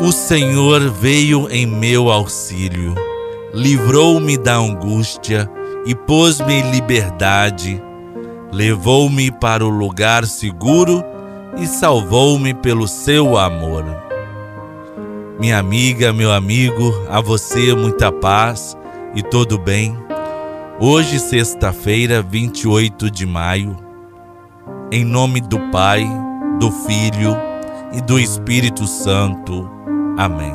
O 0.00 0.12
Senhor 0.12 0.80
veio 0.90 1.50
em 1.50 1.66
meu 1.66 2.08
auxílio, 2.08 2.94
livrou-me 3.52 4.38
da 4.38 4.54
angústia 4.54 5.50
e 5.84 5.92
pôs-me 5.92 6.54
em 6.54 6.70
liberdade, 6.70 7.82
levou-me 8.52 9.28
para 9.32 9.66
o 9.66 9.68
lugar 9.68 10.24
seguro 10.24 11.02
e 11.56 11.66
salvou-me 11.66 12.54
pelo 12.54 12.86
seu 12.86 13.36
amor. 13.36 13.84
Minha 15.40 15.58
amiga, 15.58 16.12
meu 16.12 16.32
amigo, 16.32 16.94
a 17.10 17.20
você 17.20 17.74
muita 17.74 18.12
paz 18.12 18.76
e 19.16 19.22
todo 19.22 19.58
bem. 19.58 19.98
Hoje, 20.78 21.18
sexta-feira, 21.18 22.22
28 22.22 23.10
de 23.10 23.26
maio, 23.26 23.76
em 24.92 25.04
nome 25.04 25.40
do 25.40 25.58
Pai, 25.72 26.06
do 26.60 26.70
Filho 26.70 27.36
e 27.92 28.00
do 28.00 28.16
Espírito 28.16 28.86
Santo. 28.86 29.77
Amém. 30.18 30.52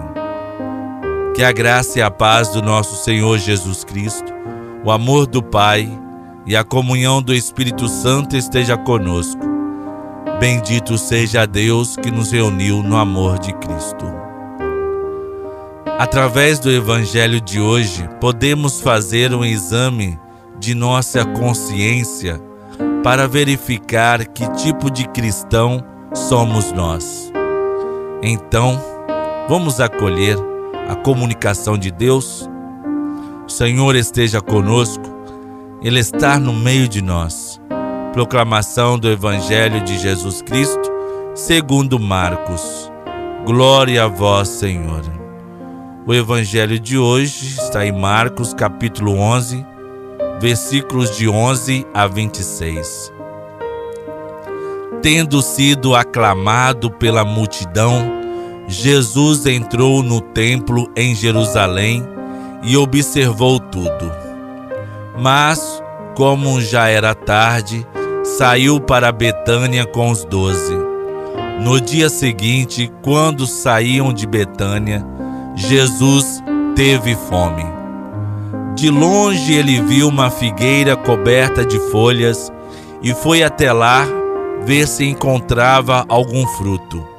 Que 1.33 1.41
a 1.41 1.53
graça 1.53 1.97
e 1.97 2.01
a 2.01 2.11
paz 2.11 2.49
do 2.49 2.61
nosso 2.61 3.01
Senhor 3.01 3.37
Jesus 3.37 3.85
Cristo, 3.85 4.33
o 4.83 4.91
amor 4.91 5.25
do 5.25 5.41
Pai 5.41 5.89
e 6.45 6.53
a 6.53 6.65
comunhão 6.65 7.21
do 7.21 7.33
Espírito 7.33 7.87
Santo 7.87 8.35
esteja 8.35 8.75
conosco. 8.75 9.41
Bendito 10.37 10.97
seja 10.97 11.47
Deus 11.47 11.95
que 11.95 12.11
nos 12.11 12.33
reuniu 12.33 12.83
no 12.83 12.97
amor 12.97 13.39
de 13.39 13.53
Cristo. 13.53 14.05
Através 15.97 16.59
do 16.59 16.69
Evangelho 16.69 17.39
de 17.39 17.61
hoje, 17.61 18.05
podemos 18.19 18.81
fazer 18.81 19.33
um 19.33 19.45
exame 19.45 20.19
de 20.59 20.75
nossa 20.75 21.23
consciência 21.23 22.37
para 23.01 23.29
verificar 23.29 24.25
que 24.25 24.45
tipo 24.55 24.91
de 24.91 25.07
cristão 25.07 25.81
somos 26.13 26.73
nós. 26.73 27.31
Então, 28.21 28.92
Vamos 29.47 29.81
acolher 29.81 30.37
a 30.89 30.95
comunicação 30.95 31.77
de 31.77 31.91
Deus. 31.91 32.49
O 33.45 33.49
Senhor 33.49 33.93
esteja 33.93 34.39
conosco, 34.39 35.03
Ele 35.81 35.99
está 35.99 36.39
no 36.39 36.53
meio 36.53 36.87
de 36.87 37.01
nós. 37.01 37.59
Proclamação 38.13 38.97
do 38.97 39.11
Evangelho 39.11 39.81
de 39.81 39.97
Jesus 39.97 40.41
Cristo, 40.41 40.89
segundo 41.35 41.99
Marcos. 41.99 42.89
Glória 43.45 44.05
a 44.05 44.07
vós, 44.07 44.47
Senhor. 44.47 45.01
O 46.07 46.13
Evangelho 46.13 46.79
de 46.79 46.97
hoje 46.97 47.47
está 47.47 47.85
em 47.85 47.91
Marcos, 47.91 48.53
capítulo 48.53 49.17
11, 49.17 49.65
versículos 50.39 51.17
de 51.17 51.27
11 51.27 51.85
a 51.93 52.07
26. 52.07 53.11
Tendo 55.01 55.41
sido 55.41 55.95
aclamado 55.95 56.89
pela 56.89 57.25
multidão, 57.25 58.22
Jesus 58.73 59.45
entrou 59.45 60.01
no 60.01 60.19
templo 60.19 60.89
em 60.97 61.13
Jerusalém 61.13 62.03
e 62.63 62.75
observou 62.75 63.59
tudo. 63.59 64.11
Mas, 65.15 65.81
como 66.15 66.59
já 66.59 66.87
era 66.87 67.13
tarde, 67.13 67.85
saiu 68.23 68.81
para 68.81 69.11
Betânia 69.11 69.85
com 69.85 70.09
os 70.09 70.25
doze. 70.25 70.75
No 71.61 71.79
dia 71.79 72.09
seguinte, 72.09 72.91
quando 73.03 73.45
saíam 73.45 74.11
de 74.11 74.25
Betânia, 74.25 75.05
Jesus 75.55 76.43
teve 76.75 77.15
fome. 77.29 77.63
De 78.75 78.89
longe 78.89 79.53
ele 79.53 79.81
viu 79.83 80.07
uma 80.07 80.31
figueira 80.31 80.95
coberta 80.95 81.63
de 81.63 81.77
folhas 81.91 82.51
e 83.03 83.13
foi 83.13 83.43
até 83.43 83.71
lá 83.71 84.03
ver 84.65 84.87
se 84.87 85.05
encontrava 85.05 86.03
algum 86.09 86.47
fruto. 86.47 87.12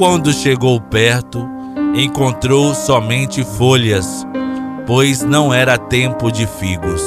Quando 0.00 0.32
chegou 0.32 0.80
perto, 0.80 1.46
encontrou 1.94 2.74
somente 2.74 3.44
folhas, 3.44 4.26
pois 4.86 5.22
não 5.22 5.52
era 5.52 5.76
tempo 5.76 6.32
de 6.32 6.46
figos. 6.46 7.02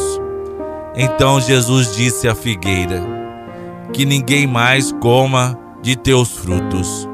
Então 0.96 1.42
Jesus 1.42 1.96
disse 1.96 2.28
à 2.28 2.36
figueira: 2.36 3.02
Que 3.92 4.06
ninguém 4.06 4.46
mais 4.46 4.92
coma 4.92 5.58
de 5.82 5.96
teus 5.96 6.34
frutos. 6.34 7.10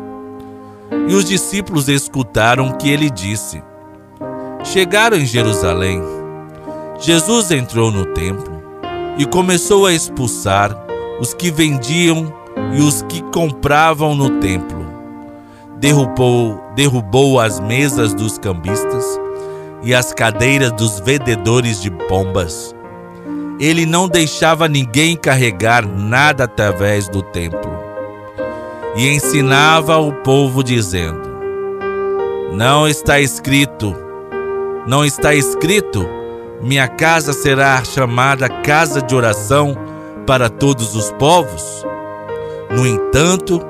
E 1.07 1.13
os 1.13 1.23
discípulos 1.23 1.87
escutaram 1.87 2.67
o 2.67 2.75
que 2.75 2.89
ele 2.89 3.09
disse. 3.09 3.63
Chegaram 4.65 5.15
em 5.15 5.25
Jerusalém. 5.25 6.03
Jesus 6.99 7.51
entrou 7.51 7.89
no 7.89 8.05
templo 8.07 8.61
e 9.17 9.25
começou 9.25 9.85
a 9.85 9.93
expulsar 9.93 10.75
os 11.21 11.33
que 11.33 11.49
vendiam 11.49 12.33
e 12.73 12.81
os 12.81 13.01
que 13.03 13.21
compravam 13.31 14.13
no 14.13 14.41
templo 14.41 14.78
derrubou, 15.79 16.61
derrubou 16.75 17.39
as 17.39 17.59
mesas 17.59 18.13
dos 18.13 18.37
cambistas 18.37 19.19
e 19.81 19.95
as 19.95 20.13
cadeiras 20.13 20.71
dos 20.73 20.99
vendedores 20.99 21.81
de 21.81 21.89
pombas. 21.89 22.75
Ele 23.59 23.85
não 23.85 24.07
deixava 24.07 24.67
ninguém 24.67 25.15
carregar 25.15 25.85
nada 25.87 26.45
através 26.45 27.07
do 27.07 27.21
templo. 27.21 27.71
E 28.95 29.07
ensinava 29.07 29.97
o 29.97 30.11
povo 30.11 30.63
dizendo: 30.63 31.29
Não 32.53 32.87
está 32.87 33.19
escrito, 33.19 33.95
não 34.87 35.05
está 35.05 35.33
escrito, 35.33 36.07
minha 36.61 36.87
casa 36.87 37.31
será 37.31 37.83
chamada 37.83 38.49
casa 38.49 39.01
de 39.01 39.15
oração 39.15 39.75
para 40.25 40.49
todos 40.49 40.95
os 40.95 41.11
povos? 41.13 41.85
No 42.71 42.85
entanto, 42.85 43.61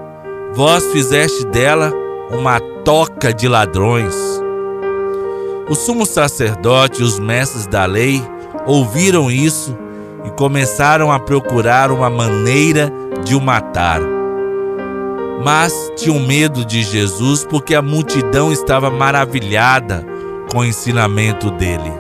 vós 0.54 0.86
fizeste 0.92 1.46
dela 1.46 1.92
uma 2.32 2.60
toca 2.84 3.34
de 3.34 3.48
ladrões. 3.48 4.16
O 5.70 5.76
sumo 5.76 6.06
sacerdote 6.06 7.02
e 7.02 7.04
os 7.04 7.20
mestres 7.20 7.68
da 7.68 7.86
lei 7.86 8.22
ouviram 8.66 9.30
isso 9.30 9.78
e 10.26 10.30
começaram 10.32 11.12
a 11.12 11.20
procurar 11.20 11.92
uma 11.92 12.10
maneira 12.10 12.92
de 13.24 13.36
o 13.36 13.42
matar. 13.42 14.02
Mas 15.44 15.74
tinham 15.96 16.20
medo 16.20 16.66
de 16.66 16.84
Jesus 16.84 17.46
porque 17.46 17.74
a 17.74 17.82
multidão 17.82 18.52
estava 18.52 18.90
maravilhada 18.90 20.06
com 20.52 20.60
o 20.60 20.66
ensinamento 20.66 21.52
dele. 21.52 21.94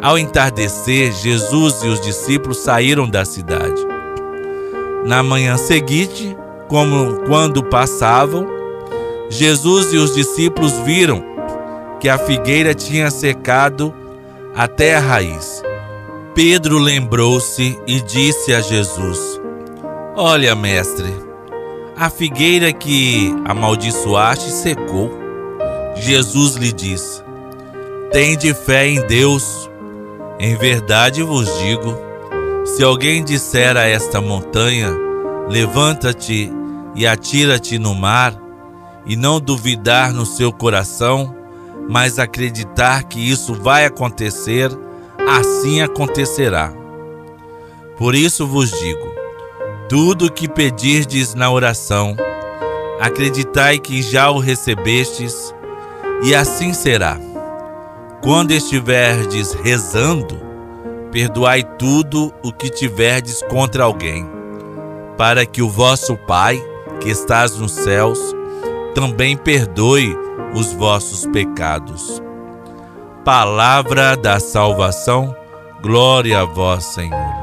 Ao 0.00 0.18
entardecer, 0.18 1.12
Jesus 1.12 1.82
e 1.82 1.88
os 1.88 2.00
discípulos 2.00 2.58
saíram 2.58 3.08
da 3.08 3.24
cidade. 3.24 3.86
Na 5.04 5.22
manhã 5.22 5.56
seguinte, 5.56 6.36
como 6.72 7.26
quando 7.26 7.62
passavam, 7.62 8.46
Jesus 9.28 9.92
e 9.92 9.98
os 9.98 10.14
discípulos 10.14 10.72
viram 10.86 11.22
que 12.00 12.08
a 12.08 12.16
figueira 12.16 12.72
tinha 12.72 13.10
secado 13.10 13.92
até 14.56 14.94
a 14.96 14.98
raiz. 14.98 15.62
Pedro 16.34 16.78
lembrou-se 16.78 17.78
e 17.86 18.00
disse 18.00 18.54
a 18.54 18.62
Jesus: 18.62 19.38
Olha, 20.16 20.54
mestre, 20.54 21.14
a 21.94 22.08
figueira 22.08 22.72
que 22.72 23.34
amaldiçoaste 23.44 24.50
secou. 24.50 25.10
Jesus 25.94 26.54
lhe 26.54 26.72
disse: 26.72 27.22
Tende 28.12 28.54
fé 28.54 28.86
em 28.86 29.06
Deus. 29.06 29.70
Em 30.40 30.56
verdade 30.56 31.22
vos 31.22 31.52
digo: 31.58 31.94
se 32.64 32.82
alguém 32.82 33.22
disser 33.22 33.76
a 33.76 33.86
esta 33.86 34.22
montanha, 34.22 34.90
levanta-te 35.50 36.61
e 36.94 37.06
atira-te 37.06 37.78
no 37.78 37.94
mar, 37.94 38.34
e 39.04 39.16
não 39.16 39.40
duvidar 39.40 40.12
no 40.12 40.24
seu 40.24 40.52
coração, 40.52 41.34
mas 41.88 42.18
acreditar 42.18 43.04
que 43.04 43.18
isso 43.18 43.54
vai 43.54 43.84
acontecer, 43.84 44.70
assim 45.28 45.80
acontecerá. 45.80 46.72
Por 47.96 48.14
isso 48.14 48.46
vos 48.46 48.70
digo: 48.78 49.12
tudo 49.88 50.26
o 50.26 50.32
que 50.32 50.48
pedirdes 50.48 51.34
na 51.34 51.50
oração, 51.50 52.16
acreditai 53.00 53.78
que 53.78 54.00
já 54.02 54.30
o 54.30 54.38
recebestes, 54.38 55.54
e 56.22 56.34
assim 56.34 56.72
será. 56.72 57.18
Quando 58.22 58.52
estiverdes 58.52 59.52
rezando, 59.52 60.40
perdoai 61.10 61.64
tudo 61.64 62.32
o 62.42 62.52
que 62.52 62.70
tiverdes 62.70 63.42
contra 63.50 63.82
alguém, 63.84 64.24
para 65.18 65.44
que 65.44 65.60
o 65.60 65.68
vosso 65.68 66.16
Pai, 66.16 66.62
que 67.02 67.10
estás 67.10 67.56
nos 67.58 67.72
céus, 67.72 68.18
também 68.94 69.36
perdoe 69.36 70.16
os 70.54 70.72
vossos 70.72 71.26
pecados. 71.26 72.22
Palavra 73.24 74.16
da 74.16 74.38
salvação, 74.38 75.34
glória 75.82 76.40
a 76.40 76.44
vós, 76.44 76.84
Senhor. 76.84 77.42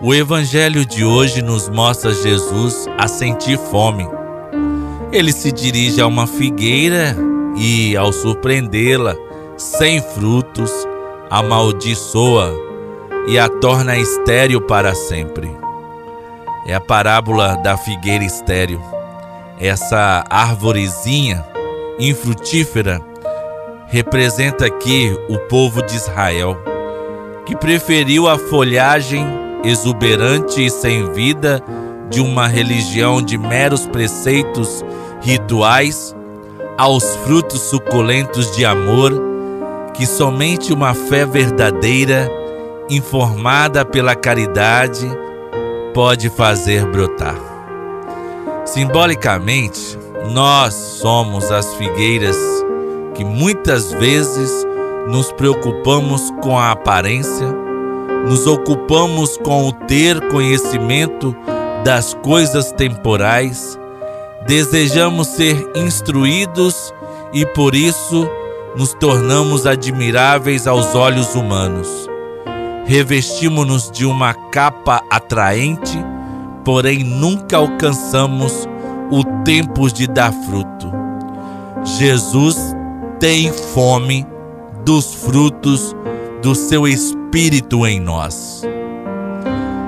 O 0.00 0.14
Evangelho 0.14 0.86
de 0.86 1.04
hoje 1.04 1.42
nos 1.42 1.68
mostra 1.68 2.12
Jesus 2.12 2.86
a 2.96 3.08
sentir 3.08 3.58
fome. 3.58 4.08
Ele 5.10 5.32
se 5.32 5.50
dirige 5.50 6.00
a 6.00 6.06
uma 6.06 6.26
figueira 6.26 7.16
e, 7.56 7.96
ao 7.96 8.12
surpreendê-la, 8.12 9.16
sem 9.56 10.00
frutos, 10.00 10.70
amaldiçoa 11.28 12.54
e 13.26 13.38
a 13.38 13.48
torna 13.48 13.96
estéril 13.96 14.60
para 14.60 14.94
sempre. 14.94 15.57
É 16.68 16.74
a 16.74 16.80
parábola 16.80 17.56
da 17.56 17.76
figueira 17.76 18.22
estéril 18.22 18.80
essa 19.60 20.24
arvorezinha 20.30 21.44
infrutífera, 21.98 23.00
representa 23.88 24.66
aqui 24.66 25.12
o 25.28 25.38
povo 25.48 25.82
de 25.82 25.96
Israel, 25.96 26.56
que 27.44 27.56
preferiu 27.56 28.28
a 28.28 28.38
folhagem 28.38 29.26
exuberante 29.64 30.64
e 30.64 30.70
sem 30.70 31.10
vida 31.12 31.60
de 32.08 32.20
uma 32.20 32.46
religião 32.46 33.20
de 33.20 33.36
meros 33.36 33.86
preceitos 33.86 34.84
rituais 35.20 36.14
aos 36.76 37.16
frutos 37.16 37.62
suculentos 37.62 38.54
de 38.56 38.64
amor 38.64 39.12
que 39.94 40.06
somente 40.06 40.72
uma 40.72 40.94
fé 40.94 41.26
verdadeira, 41.26 42.30
informada 42.88 43.84
pela 43.84 44.14
caridade, 44.14 45.10
pode 45.98 46.30
fazer 46.30 46.86
brotar. 46.86 47.34
Simbolicamente, 48.64 49.98
nós 50.30 50.72
somos 50.72 51.50
as 51.50 51.74
figueiras 51.74 52.36
que 53.16 53.24
muitas 53.24 53.90
vezes 53.94 54.64
nos 55.08 55.32
preocupamos 55.32 56.32
com 56.40 56.56
a 56.56 56.70
aparência, 56.70 57.48
nos 58.28 58.46
ocupamos 58.46 59.36
com 59.38 59.66
o 59.66 59.72
ter 59.72 60.20
conhecimento 60.28 61.34
das 61.84 62.14
coisas 62.14 62.70
temporais, 62.70 63.76
desejamos 64.46 65.26
ser 65.26 65.68
instruídos 65.74 66.94
e 67.32 67.44
por 67.44 67.74
isso 67.74 68.24
nos 68.76 68.94
tornamos 68.94 69.66
admiráveis 69.66 70.68
aos 70.68 70.94
olhos 70.94 71.34
humanos. 71.34 72.07
Revestimos-nos 72.88 73.90
de 73.90 74.06
uma 74.06 74.32
capa 74.32 75.02
atraente, 75.10 76.02
porém 76.64 77.04
nunca 77.04 77.58
alcançamos 77.58 78.66
o 79.10 79.22
tempo 79.44 79.92
de 79.92 80.06
dar 80.06 80.32
fruto. 80.32 80.90
Jesus 81.84 82.56
tem 83.20 83.52
fome 83.52 84.26
dos 84.86 85.12
frutos 85.12 85.94
do 86.40 86.54
seu 86.54 86.88
Espírito 86.88 87.86
em 87.86 88.00
nós. 88.00 88.62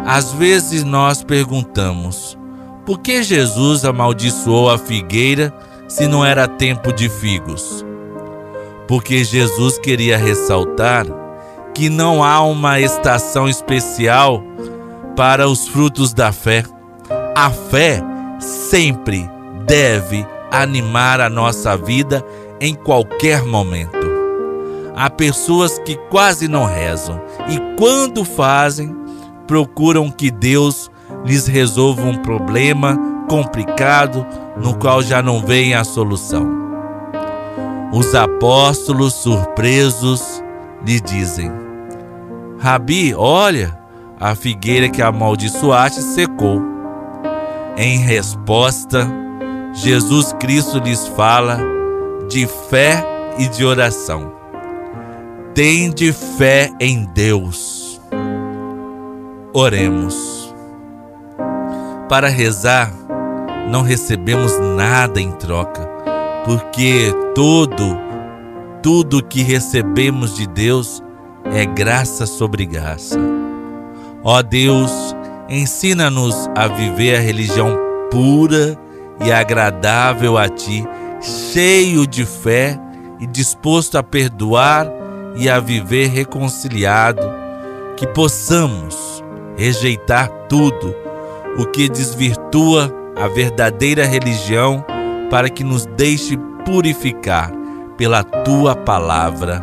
Às 0.04 0.34
vezes 0.34 0.84
nós 0.84 1.22
perguntamos: 1.22 2.36
por 2.84 3.00
que 3.00 3.22
Jesus 3.22 3.82
amaldiçoou 3.82 4.68
a 4.68 4.76
figueira 4.76 5.54
se 5.88 6.06
não 6.06 6.22
era 6.22 6.46
tempo 6.46 6.92
de 6.92 7.08
figos? 7.08 7.82
Porque 8.86 9.24
Jesus 9.24 9.78
queria 9.78 10.18
ressaltar 10.18 11.06
que 11.74 11.88
não 11.88 12.22
há 12.22 12.42
uma 12.42 12.80
estação 12.80 13.48
especial 13.48 14.42
para 15.16 15.48
os 15.48 15.68
frutos 15.68 16.12
da 16.12 16.32
fé. 16.32 16.64
A 17.36 17.50
fé 17.50 18.02
sempre 18.38 19.28
deve 19.66 20.26
animar 20.50 21.20
a 21.20 21.28
nossa 21.28 21.76
vida 21.76 22.24
em 22.60 22.74
qualquer 22.74 23.44
momento. 23.44 24.10
Há 24.96 25.08
pessoas 25.08 25.78
que 25.78 25.96
quase 26.10 26.48
não 26.48 26.64
rezam 26.64 27.20
e, 27.48 27.58
quando 27.78 28.24
fazem, 28.24 28.94
procuram 29.46 30.10
que 30.10 30.30
Deus 30.30 30.90
lhes 31.24 31.46
resolva 31.46 32.02
um 32.02 32.18
problema 32.18 32.98
complicado 33.28 34.26
no 34.56 34.74
qual 34.74 35.02
já 35.02 35.22
não 35.22 35.40
vem 35.40 35.74
a 35.74 35.84
solução. 35.84 36.60
Os 37.92 38.14
apóstolos, 38.14 39.14
surpresos, 39.14 40.42
lhe 40.84 41.00
dizem: 41.00 41.50
Rabi, 42.58 43.14
olha, 43.14 43.78
a 44.18 44.34
figueira 44.34 44.88
que 44.88 45.02
amaldiçoaste 45.02 46.02
secou. 46.02 46.62
Em 47.76 47.98
resposta, 47.98 49.08
Jesus 49.72 50.32
Cristo 50.34 50.78
lhes 50.78 51.06
fala 51.08 51.58
de 52.28 52.46
fé 52.68 53.04
e 53.38 53.48
de 53.48 53.64
oração. 53.64 54.32
Tende 55.54 56.12
fé 56.12 56.70
em 56.78 57.04
Deus. 57.06 58.00
Oremos. 59.52 60.54
Para 62.08 62.28
rezar, 62.28 62.92
não 63.70 63.82
recebemos 63.82 64.58
nada 64.58 65.20
em 65.20 65.32
troca, 65.32 65.88
porque 66.44 67.12
todo, 67.34 67.96
tudo 68.82 69.22
que 69.22 69.42
recebemos 69.42 70.34
de 70.34 70.46
Deus 70.46 71.02
é 71.52 71.64
graça 71.64 72.26
sobre 72.26 72.64
graça. 72.64 73.18
Ó 74.22 74.42
Deus, 74.42 74.90
ensina-nos 75.48 76.48
a 76.54 76.66
viver 76.66 77.16
a 77.16 77.20
religião 77.20 77.78
pura 78.10 78.78
e 79.24 79.30
agradável 79.32 80.38
a 80.38 80.48
Ti 80.48 80.84
cheio 81.52 82.06
de 82.06 82.24
fé 82.24 82.78
e 83.18 83.26
disposto 83.26 83.98
a 83.98 84.02
perdoar 84.02 84.86
e 85.36 85.48
a 85.48 85.60
viver 85.60 86.08
reconciliado, 86.08 87.22
que 87.96 88.06
possamos 88.06 89.22
rejeitar 89.56 90.28
tudo 90.48 90.94
o 91.58 91.66
que 91.66 91.88
desvirtua 91.88 92.92
a 93.16 93.28
verdadeira 93.28 94.06
religião 94.06 94.84
para 95.30 95.50
que 95.50 95.62
nos 95.62 95.84
deixe 95.84 96.38
purificar 96.64 97.59
pela 98.00 98.24
tua 98.24 98.74
palavra. 98.74 99.62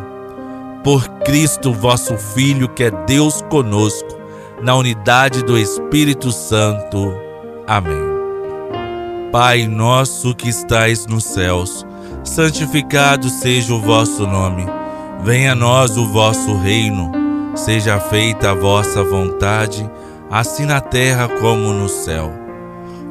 Por 0.84 1.08
Cristo, 1.24 1.72
vosso 1.72 2.16
Filho, 2.16 2.68
que 2.68 2.84
é 2.84 2.90
Deus 3.04 3.42
conosco, 3.50 4.16
na 4.62 4.76
unidade 4.76 5.42
do 5.42 5.58
Espírito 5.58 6.30
Santo. 6.30 7.12
Amém. 7.66 7.98
Pai 9.32 9.66
nosso 9.66 10.36
que 10.36 10.48
estais 10.48 11.04
nos 11.04 11.24
céus, 11.24 11.84
santificado 12.22 13.28
seja 13.28 13.74
o 13.74 13.80
vosso 13.80 14.24
nome. 14.24 14.64
Venha 15.24 15.50
a 15.50 15.56
nós 15.56 15.96
o 15.96 16.06
vosso 16.06 16.56
reino. 16.58 17.10
Seja 17.56 17.98
feita 17.98 18.52
a 18.52 18.54
vossa 18.54 19.02
vontade, 19.02 19.90
assim 20.30 20.64
na 20.64 20.80
terra 20.80 21.26
como 21.26 21.72
no 21.72 21.88
céu. 21.88 22.32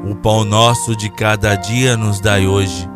O 0.10 0.16
pão 0.16 0.46
nosso 0.46 0.96
de 0.96 1.10
cada 1.10 1.56
dia 1.56 1.98
nos 1.98 2.22
dai 2.22 2.48
hoje. 2.48 2.90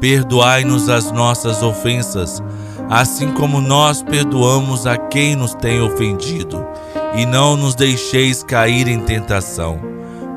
Perdoai-nos 0.00 0.88
as 0.88 1.10
nossas 1.10 1.62
ofensas, 1.62 2.42
assim 2.90 3.32
como 3.32 3.60
nós 3.60 4.02
perdoamos 4.02 4.86
a 4.86 4.96
quem 4.96 5.36
nos 5.36 5.54
tem 5.54 5.80
ofendido. 5.80 6.66
E 7.14 7.24
não 7.24 7.56
nos 7.56 7.74
deixeis 7.74 8.42
cair 8.42 8.88
em 8.88 9.00
tentação, 9.00 9.80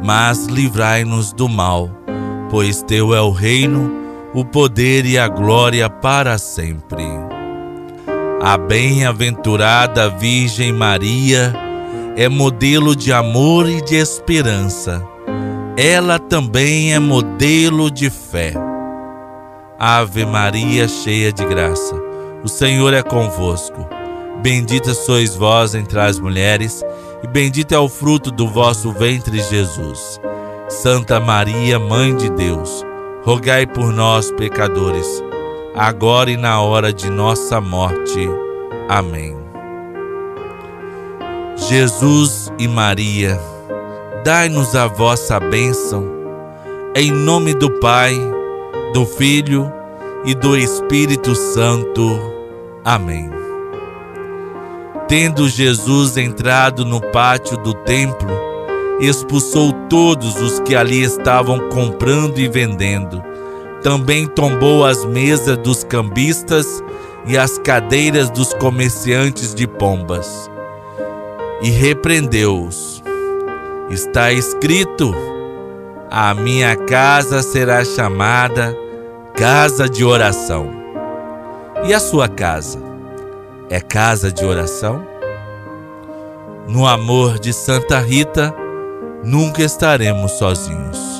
mas 0.04 0.46
livrai-nos 0.46 1.34
do 1.34 1.50
mal 1.50 1.90
pois 2.50 2.82
teu 2.82 3.14
é 3.14 3.22
o 3.22 3.30
reino, 3.30 3.92
o 4.34 4.44
poder 4.44 5.06
e 5.06 5.18
a 5.18 5.28
glória 5.28 5.90
para 5.90 6.38
sempre. 6.38 7.06
A 8.42 8.58
bem-aventurada 8.58 10.10
Virgem 10.10 10.74
Maria 10.74 11.54
é 12.16 12.28
modelo 12.28 12.96
de 12.96 13.14
amor 13.14 13.70
e 13.70 13.82
de 13.82 13.96
esperança. 13.96 15.06
Ela 15.78 16.18
também 16.18 16.94
é 16.94 17.00
modelo 17.00 17.92
de 17.92 18.10
fé. 18.10 18.54
Ave 19.82 20.26
Maria, 20.26 20.90
cheia 20.90 21.32
de 21.32 21.46
graça, 21.46 21.96
o 22.44 22.50
Senhor 22.50 22.94
é 22.94 23.02
convosco. 23.02 23.88
Bendita 24.42 24.94
sois 24.94 25.38
vós 25.38 25.74
entre 25.74 25.98
as 25.98 26.20
mulheres, 26.20 26.84
e 27.24 27.28
bendito 27.28 27.74
é 27.74 27.80
o 27.80 27.88
fruto 27.88 28.30
do 28.30 28.46
vosso 28.46 28.92
ventre, 28.92 29.40
Jesus. 29.40 30.20
Santa 30.68 31.18
Maria, 31.22 31.80
Mãe 31.80 32.14
de 32.14 32.30
Deus, 32.30 32.86
rogai 33.24 33.66
por 33.66 33.94
nós, 33.94 34.30
pecadores, 34.32 35.24
agora 35.74 36.30
e 36.30 36.36
na 36.36 36.62
hora 36.62 36.92
de 36.92 37.10
nossa 37.10 37.62
morte. 37.62 38.28
Amém. 38.90 39.38
Jesus 41.56 42.52
e 42.60 42.68
Maria, 42.68 43.40
dai-nos 44.26 44.76
a 44.76 44.88
vossa 44.88 45.40
bênção, 45.40 46.06
em 46.94 47.12
nome 47.12 47.54
do 47.54 47.72
Pai, 47.80 48.39
do 48.94 49.06
Filho 49.06 49.72
e 50.26 50.34
do 50.34 50.58
Espírito 50.58 51.36
Santo. 51.36 52.20
Amém. 52.84 53.30
Tendo 55.08 55.48
Jesus 55.48 56.18
entrado 56.18 56.86
no 56.86 57.02
pátio 57.02 57.58
do 57.58 57.74
templo, 57.74 58.30
expulsou 59.00 59.72
todos 59.90 60.40
os 60.42 60.60
que 60.60 60.76
ali 60.76 61.02
estavam 61.02 61.70
comprando 61.70 62.40
e 62.40 62.48
vendendo. 62.48 63.24
Também 63.82 64.28
tombou 64.28 64.86
as 64.86 65.06
mesas 65.06 65.58
dos 65.58 65.84
cambistas 65.84 66.84
e 67.26 67.38
as 67.38 67.58
cadeiras 67.58 68.30
dos 68.30 68.54
comerciantes 68.54 69.56
de 69.56 69.66
pombas. 69.68 70.50
E 71.62 71.70
repreendeu-os. 71.70 73.04
Está 73.90 74.32
escrito: 74.32 75.14
A 76.12 76.34
minha 76.34 76.76
casa 76.76 77.44
será 77.44 77.86
chamada 77.86 78.76
casa 79.36 79.88
de 79.88 80.04
oração. 80.04 80.68
E 81.86 81.94
a 81.94 82.00
sua 82.00 82.28
casa 82.28 82.80
é 83.70 83.80
casa 83.80 84.32
de 84.32 84.44
oração? 84.44 85.06
No 86.68 86.88
amor 86.88 87.38
de 87.38 87.54
Santa 87.54 88.00
Rita, 88.00 88.52
nunca 89.24 89.62
estaremos 89.62 90.32
sozinhos. 90.32 91.19